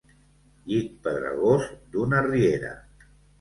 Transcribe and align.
Llit 0.71 0.95
pedregós 1.07 1.67
d'una 1.97 2.23
riera. 2.29 2.73